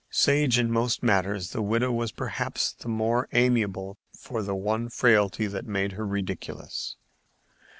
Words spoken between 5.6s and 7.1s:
made her ridiculous.